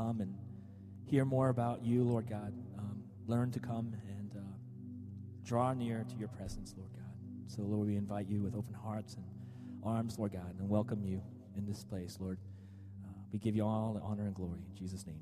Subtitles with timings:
[0.00, 0.34] come and
[1.04, 2.54] hear more about you, Lord God.
[2.78, 4.40] Um, learn to come and uh,
[5.44, 7.12] draw near to your presence, Lord God.
[7.48, 9.24] So, Lord, we invite you with open hearts and
[9.84, 11.20] arms, Lord God, and welcome you
[11.56, 12.38] in this place, Lord.
[13.04, 14.60] Uh, we give you all the honor and glory.
[14.70, 15.20] In Jesus' name,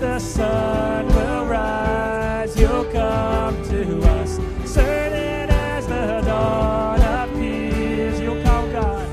[0.00, 4.38] the sun will rise, you'll come to us.
[4.64, 9.06] Certain as the dawn appears, you'll come, God.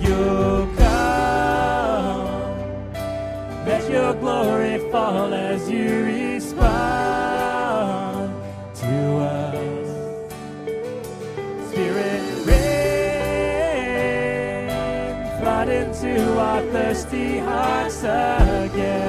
[0.00, 2.26] You'll come.
[3.64, 6.58] Let your glory fall as you respond
[8.74, 9.88] to us.
[11.70, 13.78] Spirit, rain,
[15.40, 19.07] flood into our thirsty hearts again.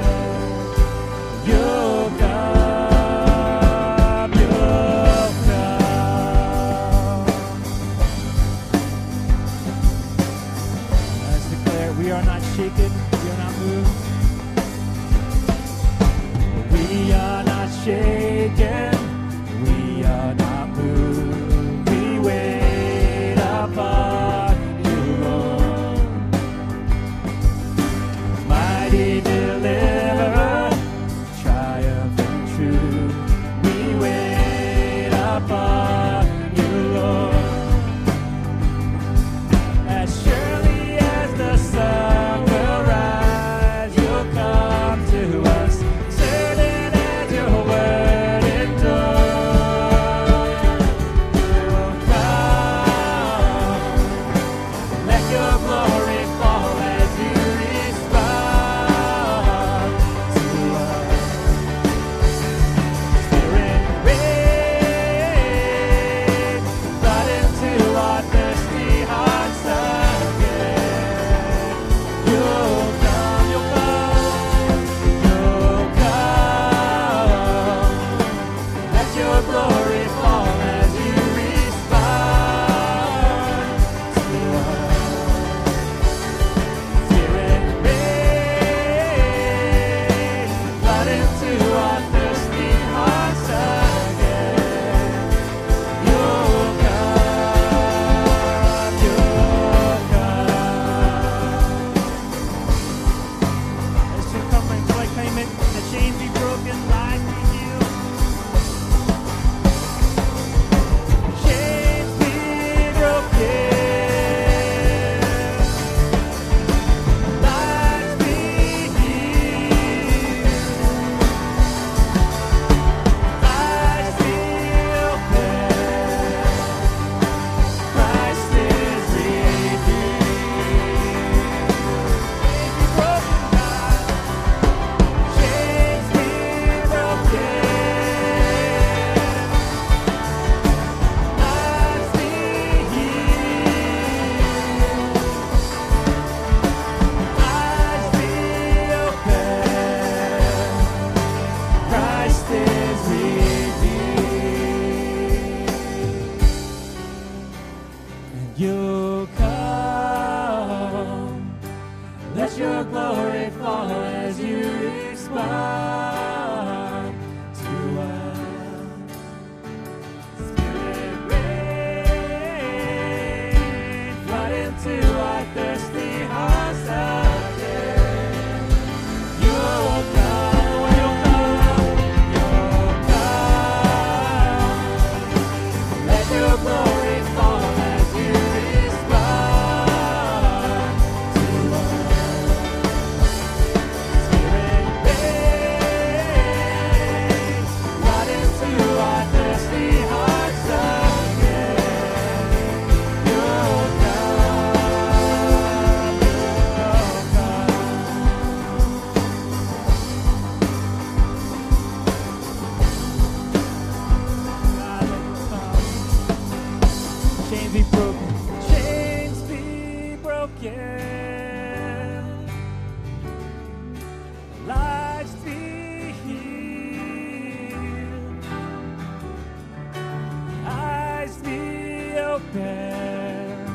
[232.51, 233.65] prepare.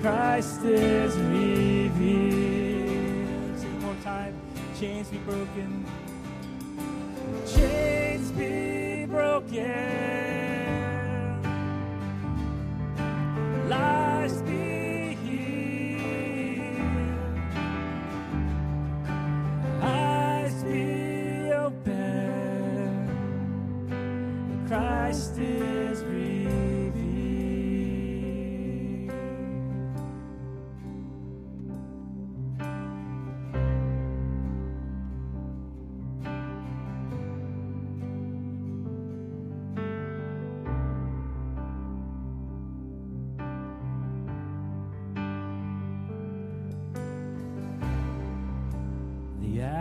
[0.00, 1.98] Christ is revealed.
[3.58, 4.34] Sing more time.
[4.78, 5.86] Chains be broken.
[7.46, 10.23] Chains be broken.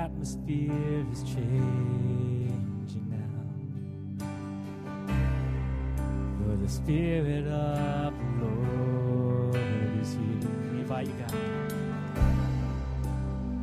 [0.03, 3.39] atmosphere is changing now.
[6.39, 9.55] For the Spirit of the Lord
[10.01, 10.49] is here.
[10.81, 11.33] Invite you, God.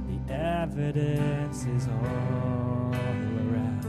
[0.09, 2.95] The evidence is all
[3.45, 3.85] around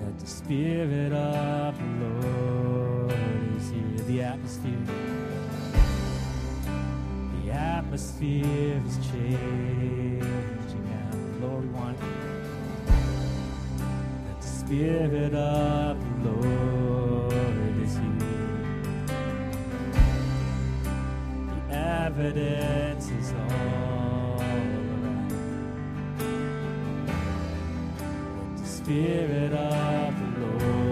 [0.00, 1.86] that the Spirit of the
[2.26, 3.12] Lord
[3.56, 4.04] is here.
[4.08, 5.23] The atmosphere.
[7.44, 11.96] The atmosphere is changing and glory one.
[12.86, 19.10] That the Spirit of the Lord is here.
[21.68, 25.28] The evidence is all around.
[28.56, 30.83] That the Spirit of the Lord.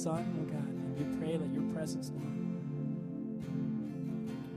[0.05, 0.67] than, Lord, oh Lord God.
[0.69, 2.35] And we pray that your presence, Lord,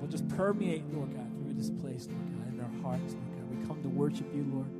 [0.01, 3.51] will just permeate, Lord God, through this place, Lord God, in our hearts, Lord God.
[3.51, 4.71] We come to worship you, Lord.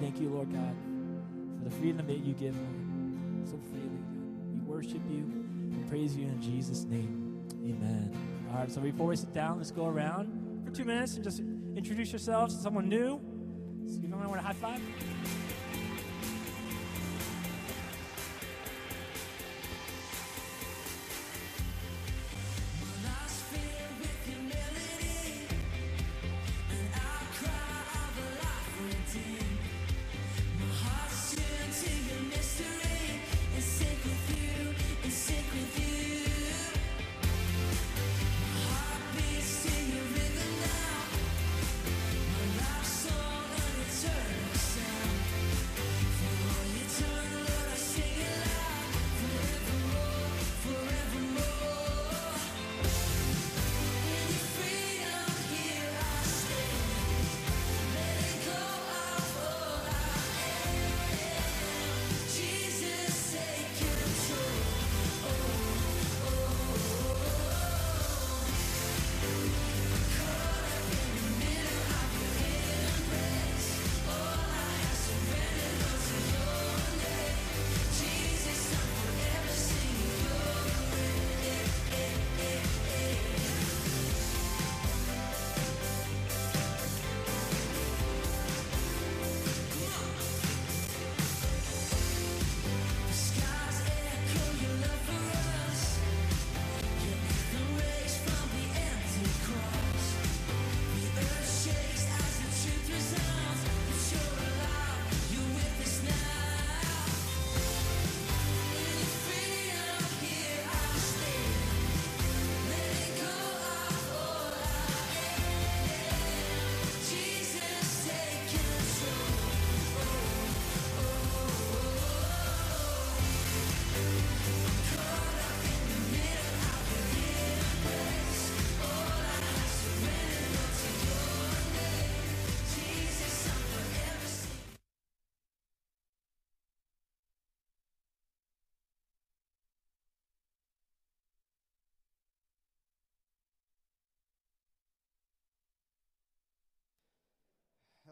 [0.00, 0.74] Thank you, Lord God,
[1.58, 4.26] for the freedom that you give, Lord, so freely, God.
[4.52, 7.44] We worship you and praise you in Jesus' name.
[7.62, 8.10] Amen.
[8.50, 11.40] All right, so before we sit down, let's go around for two minutes and just
[11.76, 13.20] introduce yourselves to someone new.
[13.86, 14.80] So you don't want to high five?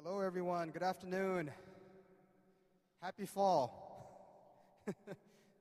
[0.02, 0.70] Hello, everyone.
[0.70, 1.50] Good afternoon.
[3.02, 4.82] Happy fall.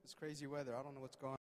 [0.02, 0.74] it's crazy weather.
[0.74, 1.38] I don't know what's going on.